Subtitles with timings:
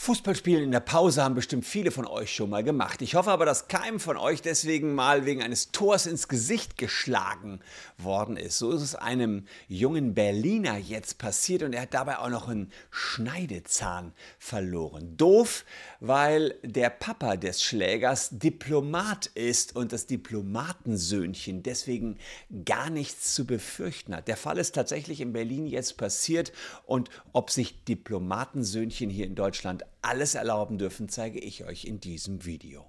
[0.00, 3.02] Fußballspielen in der Pause haben bestimmt viele von euch schon mal gemacht.
[3.02, 7.58] Ich hoffe aber, dass keinem von euch deswegen mal wegen eines Tors ins Gesicht geschlagen
[7.98, 8.58] worden ist.
[8.58, 12.70] So ist es einem jungen Berliner jetzt passiert und er hat dabei auch noch einen
[12.92, 15.16] Schneidezahn verloren.
[15.16, 15.64] Doof,
[15.98, 22.18] weil der Papa des Schlägers Diplomat ist und das Diplomatensöhnchen deswegen
[22.64, 24.28] gar nichts zu befürchten hat.
[24.28, 26.52] Der Fall ist tatsächlich in Berlin jetzt passiert
[26.86, 32.44] und ob sich Diplomatensöhnchen hier in Deutschland alles erlauben dürfen, zeige ich euch in diesem
[32.44, 32.86] Video.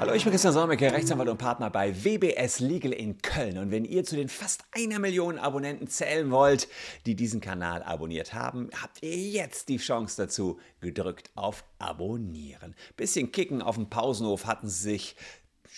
[0.00, 3.58] Hallo, ich bin Christian Solmecke, Rechtsanwalt und Partner bei WBS Legal in Köln.
[3.58, 6.68] Und wenn ihr zu den fast einer Million Abonnenten zählen wollt,
[7.04, 12.74] die diesen Kanal abonniert haben, habt ihr jetzt die Chance dazu, gedrückt auf Abonnieren.
[12.96, 15.16] Bisschen Kicken auf dem Pausenhof hatten sie sich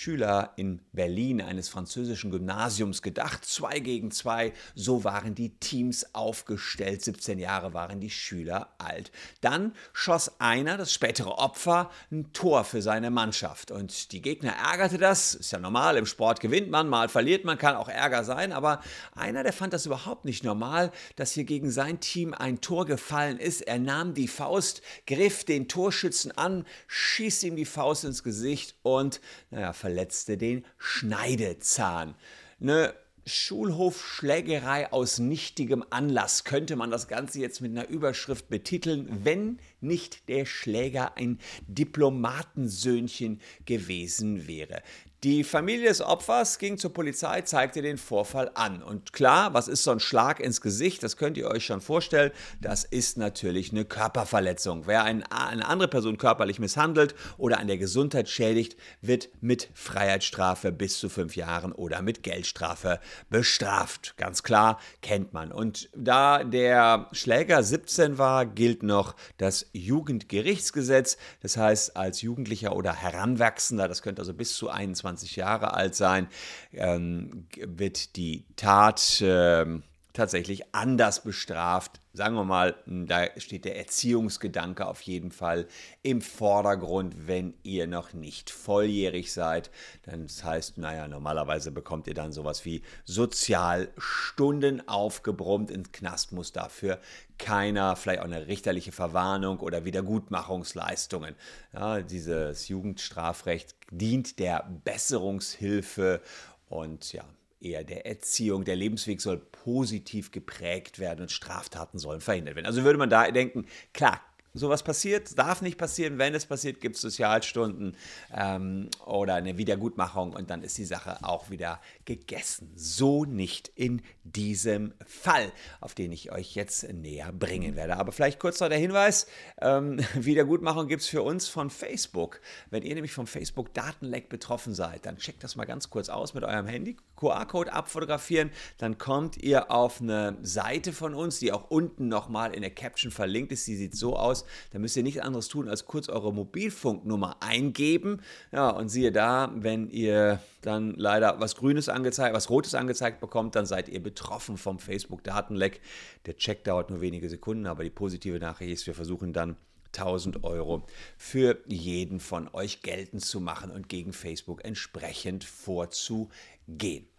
[0.02, 3.44] Schüler in Berlin eines französischen Gymnasiums gedacht.
[3.44, 7.04] Zwei gegen zwei, so waren die Teams aufgestellt.
[7.04, 9.12] 17 Jahre waren die Schüler alt.
[9.42, 13.70] Dann schoss einer, das spätere Opfer, ein Tor für seine Mannschaft.
[13.70, 15.36] Und die Gegner ärgerte das.
[15.36, 18.52] Ist ja normal, im Sport gewinnt man, mal verliert man, kann auch Ärger sein.
[18.52, 18.80] Aber
[19.14, 23.38] einer, der fand das überhaupt nicht normal, dass hier gegen sein Team ein Tor gefallen
[23.38, 23.60] ist.
[23.60, 29.20] Er nahm die Faust, griff den Torschützen an, schießt ihm die Faust ins Gesicht und,
[29.50, 32.14] naja, verletzte den Schneidezahn.
[32.58, 32.94] Eine
[33.26, 40.30] Schulhofschlägerei aus nichtigem Anlass könnte man das Ganze jetzt mit einer Überschrift betiteln, wenn nicht
[40.30, 44.82] der Schläger ein Diplomatensöhnchen gewesen wäre.
[45.24, 48.82] Die Familie des Opfers ging zur Polizei, zeigte den Vorfall an.
[48.82, 51.00] Und klar, was ist so ein Schlag ins Gesicht?
[51.04, 52.32] Das könnt ihr euch schon vorstellen.
[52.60, 54.88] Das ist natürlich eine Körperverletzung.
[54.88, 60.98] Wer eine andere Person körperlich misshandelt oder an der Gesundheit schädigt, wird mit Freiheitsstrafe bis
[60.98, 62.98] zu fünf Jahren oder mit Geldstrafe
[63.30, 64.16] bestraft.
[64.16, 65.52] Ganz klar, kennt man.
[65.52, 71.16] Und da der Schläger 17 war, gilt noch das Jugendgerichtsgesetz.
[71.42, 75.94] Das heißt, als Jugendlicher oder Heranwachsender, das könnte also bis zu 21 21 Jahre alt
[75.94, 76.28] sein,
[76.72, 79.66] ähm, wird die Tat äh,
[80.12, 82.00] tatsächlich anders bestraft.
[82.12, 85.66] Sagen wir mal, da steht der Erziehungsgedanke auf jeden Fall
[86.02, 89.70] im Vordergrund, wenn ihr noch nicht volljährig seid.
[90.02, 95.70] Das heißt, naja, normalerweise bekommt ihr dann sowas wie Sozialstunden aufgebrummt.
[95.70, 97.00] Ins Knast muss dafür
[97.38, 101.34] keiner, vielleicht auch eine richterliche Verwarnung oder Wiedergutmachungsleistungen.
[101.72, 106.20] Ja, dieses Jugendstrafrecht dient der Besserungshilfe
[106.68, 107.24] und ja,
[107.64, 108.64] eher der Erziehung.
[108.64, 112.66] Der Lebensweg soll positiv geprägt werden und Straftaten sollen verhindert werden.
[112.66, 114.20] Also würde man da denken, klar,
[114.54, 116.18] sowas passiert, darf nicht passieren.
[116.18, 117.96] Wenn es passiert, gibt es Sozialstunden
[118.34, 122.72] ähm, oder eine Wiedergutmachung und dann ist die Sache auch wieder gegessen.
[122.74, 127.96] So nicht in diesem Fall, auf den ich euch jetzt näher bringen werde.
[127.96, 129.26] Aber vielleicht kurz noch der Hinweis,
[129.60, 132.40] ähm, Wiedergutmachung gibt es für uns von Facebook.
[132.70, 136.44] Wenn ihr nämlich vom Facebook-Datenleck betroffen seid, dann checkt das mal ganz kurz aus mit
[136.44, 142.08] eurem Handy, QR-Code abfotografieren, dann kommt ihr auf eine Seite von uns, die auch unten
[142.08, 143.66] nochmal in der Caption verlinkt ist.
[143.68, 148.20] Die sieht so aus, da müsst ihr nichts anderes tun, als kurz eure Mobilfunknummer eingeben.
[148.50, 153.54] Ja, und siehe da, wenn ihr dann leider was Grünes angezeigt, was Rotes angezeigt bekommt,
[153.54, 155.80] dann seid ihr betroffen vom Facebook-Datenleck.
[156.26, 159.56] Der Check dauert nur wenige Sekunden, aber die positive Nachricht ist, wir versuchen dann
[159.94, 167.11] 1000 Euro für jeden von euch geltend zu machen und gegen Facebook entsprechend vorzugehen.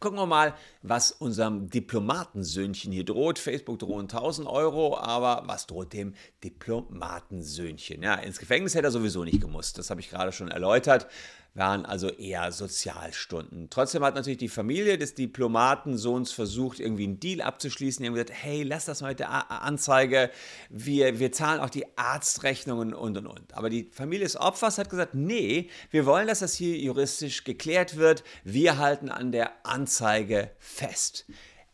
[0.00, 3.38] Gucken wir mal, was unserem Diplomatensöhnchen hier droht.
[3.38, 6.14] Facebook drohen 1000 Euro, aber was droht dem
[6.44, 8.02] Diplomatensöhnchen?
[8.02, 9.78] Ja, ins Gefängnis hätte er sowieso nicht gemusst.
[9.78, 11.08] Das habe ich gerade schon erläutert
[11.54, 13.68] waren also eher Sozialstunden.
[13.70, 18.02] Trotzdem hat natürlich die Familie des Diplomatensohns versucht, irgendwie einen Deal abzuschließen.
[18.02, 20.30] Die haben gesagt, hey, lass das mal mit der Anzeige,
[20.70, 23.54] wir, wir zahlen auch die Arztrechnungen und und und.
[23.54, 27.96] Aber die Familie des Opfers hat gesagt, nee, wir wollen, dass das hier juristisch geklärt
[27.96, 28.22] wird.
[28.44, 31.26] Wir halten an der Anzeige fest.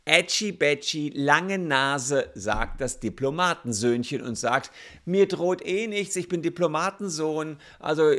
[0.07, 4.71] Edgy Betchy, lange Nase, sagt das Diplomatensöhnchen und sagt,
[5.07, 8.13] mir droht eh nichts, ich bin Diplomatensohn, also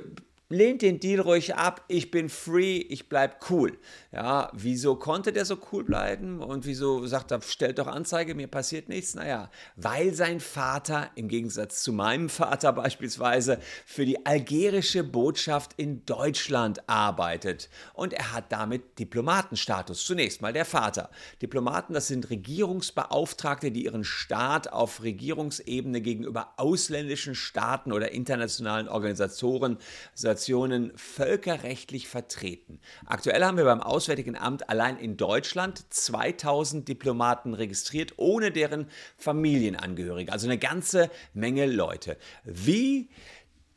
[0.49, 3.77] lehnt den Deal ruhig ab, ich bin free, ich bleib cool.
[4.11, 8.47] Ja, wieso konnte der so cool bleiben und wieso sagt er, stellt doch Anzeige, mir
[8.47, 9.15] passiert nichts?
[9.15, 16.05] Naja, weil sein Vater, im Gegensatz zu meinem Vater beispielsweise, für die algerische Botschaft in
[16.05, 20.05] Deutschland arbeitet und er hat damit Diplomatenstatus.
[20.05, 21.09] Zunächst mal der Vater.
[21.41, 29.77] Diplomaten, das sind Regierungsbeauftragte, die ihren Staat auf Regierungsebene gegenüber ausländischen Staaten oder internationalen Organisationen
[30.35, 32.81] Situationen völkerrechtlich vertreten.
[33.05, 38.87] Aktuell haben wir beim Auswärtigen Amt allein in Deutschland 2000 Diplomaten registriert, ohne deren
[39.17, 40.33] Familienangehörige.
[40.33, 42.17] Also eine ganze Menge Leute.
[42.43, 43.07] Wie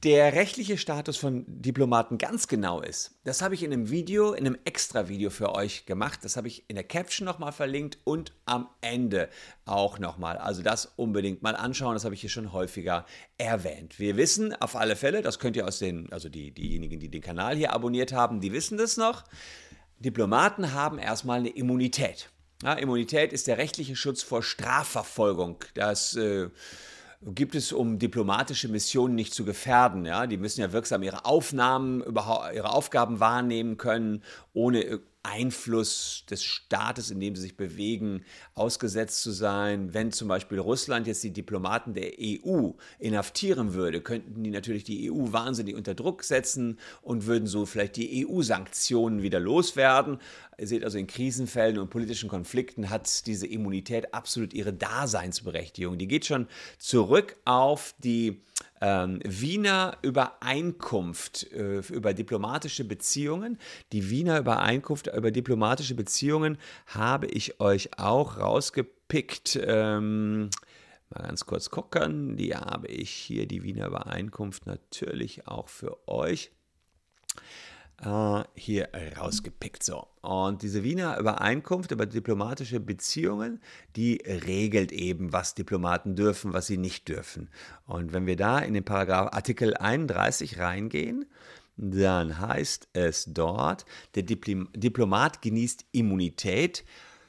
[0.04, 4.46] der rechtliche Status von Diplomaten ganz genau ist, das habe ich in einem Video, in
[4.46, 6.20] einem extra Video für euch gemacht.
[6.22, 9.28] Das habe ich in der Caption nochmal verlinkt und am Ende
[9.64, 10.38] auch nochmal.
[10.38, 11.94] Also das unbedingt mal anschauen.
[11.94, 13.06] Das habe ich hier schon häufiger
[13.38, 13.98] erwähnt.
[13.98, 17.22] Wir wissen auf alle Fälle, das könnt ihr aus den, also die, diejenigen, die den
[17.22, 19.24] Kanal hier abonniert haben, die wissen das noch.
[19.98, 22.30] Diplomaten haben erstmal eine Immunität.
[22.62, 25.64] Ja, Immunität ist der rechtliche Schutz vor Strafverfolgung.
[25.74, 26.50] Das äh,
[27.20, 30.04] gibt es, um diplomatische Missionen nicht zu gefährden.
[30.04, 30.26] Ja?
[30.26, 34.22] Die müssen ja wirksam ihre Aufnahmen, ihre Aufgaben wahrnehmen können,
[34.52, 38.24] ohne Einfluss des Staates, in dem sie sich bewegen,
[38.54, 39.92] ausgesetzt zu sein.
[39.92, 45.10] Wenn zum Beispiel Russland jetzt die Diplomaten der EU inhaftieren würde, könnten die natürlich die
[45.10, 50.18] EU wahnsinnig unter Druck setzen und würden so vielleicht die EU-Sanktionen wieder loswerden.
[50.58, 55.98] Ihr seht also, in Krisenfällen und politischen Konflikten hat diese Immunität absolut ihre Daseinsberechtigung.
[55.98, 56.48] Die geht schon
[56.78, 58.40] zurück auf die
[58.80, 63.58] ähm, Wiener Übereinkunft äh, über diplomatische Beziehungen.
[63.92, 69.58] Die Wiener Übereinkunft über diplomatische Beziehungen habe ich euch auch rausgepickt.
[69.62, 70.50] Ähm,
[71.10, 72.36] mal ganz kurz gucken.
[72.36, 76.50] Die habe ich hier, die Wiener Übereinkunft, natürlich auch für euch
[78.02, 79.82] äh, hier rausgepickt.
[79.82, 80.06] So.
[80.20, 83.60] Und diese Wiener Übereinkunft über diplomatische Beziehungen,
[83.96, 87.48] die regelt eben, was Diplomaten dürfen, was sie nicht dürfen.
[87.86, 91.26] Und wenn wir da in den Paragraph Artikel 31 reingehen,
[91.76, 93.84] dann heißt es dort,
[94.16, 96.84] der Diplomat genießt Immunität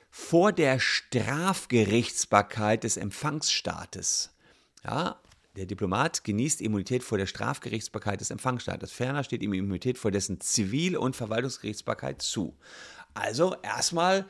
[0.10, 4.36] vor der Strafgerichtsbarkeit des Empfangsstaates.
[4.84, 5.20] Ja,
[5.60, 8.94] der Diplomat genießt Immunität vor der Strafgerichtsbarkeit des Empfangsstaates.
[8.94, 12.58] Ferner steht ihm Immunität vor dessen Zivil- und Verwaltungsgerichtsbarkeit zu.
[13.14, 14.26] Also erstmal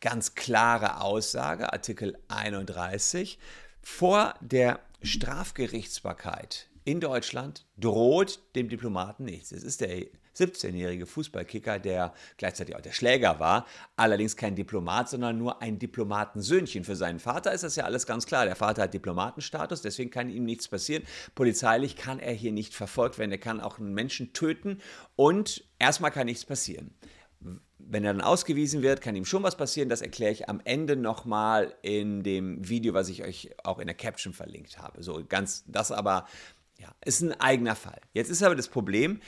[0.00, 3.38] ganz klare Aussage, Artikel 31.
[3.80, 9.52] Vor der Strafgerichtsbarkeit in Deutschland droht dem Diplomaten nichts.
[9.52, 10.04] Es ist der
[10.36, 13.66] 17-jährige Fußballkicker, der gleichzeitig auch der Schläger war,
[13.96, 16.84] allerdings kein Diplomat, sondern nur ein Diplomatensöhnchen.
[16.84, 18.44] Für seinen Vater ist das ja alles ganz klar.
[18.44, 21.02] Der Vater hat Diplomatenstatus, deswegen kann ihm nichts passieren.
[21.34, 23.32] Polizeilich kann er hier nicht verfolgt werden.
[23.32, 24.80] Er kann auch einen Menschen töten
[25.16, 26.94] und erstmal kann nichts passieren
[27.88, 29.88] wenn er dann ausgewiesen wird, kann ihm schon was passieren.
[29.88, 33.96] Das erkläre ich am Ende nochmal in dem Video, was ich euch auch in der
[33.96, 35.02] Caption verlinkt habe.
[35.02, 36.26] So ganz, das aber
[36.78, 38.00] ja, ist ein eigener Fall.
[38.12, 39.20] Jetzt ist aber das Problem,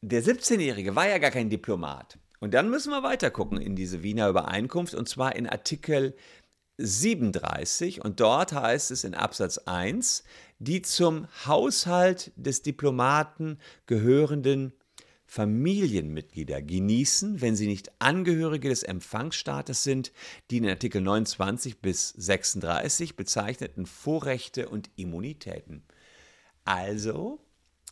[0.00, 2.18] der 17-Jährige war ja gar kein Diplomat.
[2.40, 6.14] Und dann müssen wir weiter gucken in diese Wiener Übereinkunft und zwar in Artikel
[6.78, 10.22] 37 und dort heißt es in Absatz 1,
[10.60, 14.72] die zum Haushalt des Diplomaten gehörenden
[15.26, 20.12] Familienmitglieder genießen, wenn sie nicht Angehörige des Empfangsstaates sind,
[20.50, 25.82] die in Artikel 29 bis 36 bezeichneten Vorrechte und Immunitäten.
[26.64, 27.40] Also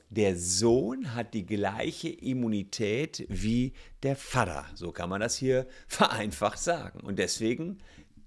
[0.09, 3.73] der Sohn hat die gleiche Immunität wie
[4.03, 4.67] der Vater.
[4.75, 7.01] So kann man das hier vereinfacht sagen.
[7.01, 7.79] Und deswegen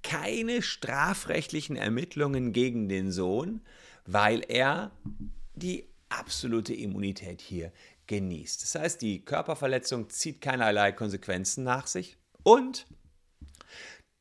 [0.01, 3.61] keine strafrechtlichen Ermittlungen gegen den Sohn,
[4.05, 4.91] weil er
[5.55, 7.71] die absolute Immunität hier
[8.07, 8.63] genießt.
[8.63, 12.87] Das heißt, die Körperverletzung zieht keinerlei Konsequenzen nach sich und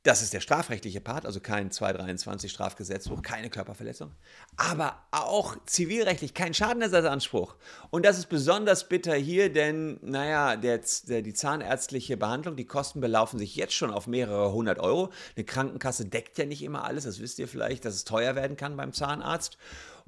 [0.05, 4.13] das ist der strafrechtliche Part, also kein 223 Strafgesetzbuch, keine Körperverletzung,
[4.57, 7.57] aber auch zivilrechtlich kein Schadenersatzanspruch.
[7.91, 13.01] Und das ist besonders bitter hier, denn, naja, der, der, die zahnärztliche Behandlung, die Kosten
[13.01, 15.11] belaufen sich jetzt schon auf mehrere hundert Euro.
[15.37, 18.57] Eine Krankenkasse deckt ja nicht immer alles, das wisst ihr vielleicht, dass es teuer werden
[18.57, 19.59] kann beim Zahnarzt.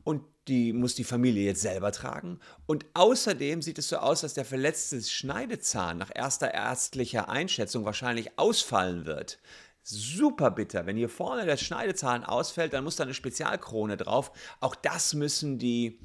[0.03, 2.41] Und die muss die Familie jetzt selber tragen.
[2.67, 8.39] Und außerdem sieht es so aus, dass der verletzte Schneidezahn nach erster ärztlicher Einschätzung wahrscheinlich
[8.39, 9.39] ausfallen wird
[9.83, 10.87] super bitter.
[10.87, 14.33] Wenn hier vorne der Schneidezahn ausfällt, dann muss da eine Spezialkrone drauf.
[14.61, 16.01] Auch das müssen die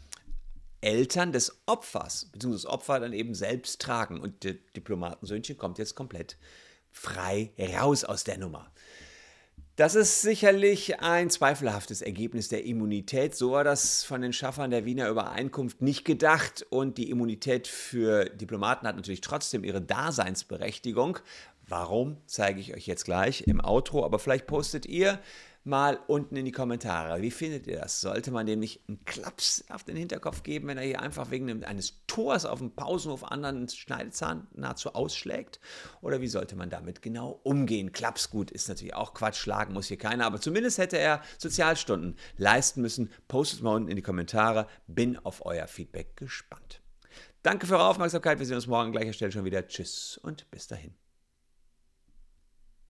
[0.81, 4.19] Eltern des Opfers, beziehungsweise das Opfer dann eben selbst tragen.
[4.19, 6.37] Und der Diplomatensöhnchen kommt jetzt komplett
[6.91, 8.71] frei raus aus der Nummer.
[9.77, 13.35] Das ist sicherlich ein zweifelhaftes Ergebnis der Immunität.
[13.35, 16.65] So war das von den Schaffern der Wiener Übereinkunft nicht gedacht.
[16.69, 21.19] Und die Immunität für Diplomaten hat natürlich trotzdem ihre Daseinsberechtigung,
[21.67, 25.19] Warum, zeige ich euch jetzt gleich im Outro, aber vielleicht postet ihr
[25.65, 27.21] mal unten in die Kommentare.
[27.23, 27.99] Wie findet ihr das?
[27.99, 31.63] Sollte man dem nicht einen Klaps auf den Hinterkopf geben, wenn er hier einfach wegen
[31.63, 35.59] eines Tors auf dem Pausenhof anderen Schneidezahn nahezu ausschlägt?
[36.01, 37.91] Oder wie sollte man damit genau umgehen?
[37.91, 42.81] Klapsgut ist natürlich auch Quatsch, schlagen muss hier keiner, aber zumindest hätte er Sozialstunden leisten
[42.81, 43.11] müssen.
[43.27, 44.67] Postet mal unten in die Kommentare.
[44.85, 46.81] Bin auf euer Feedback gespannt.
[47.41, 48.37] Danke für eure Aufmerksamkeit.
[48.37, 49.67] Wir sehen uns morgen an gleicher Stelle schon wieder.
[49.67, 50.93] Tschüss und bis dahin.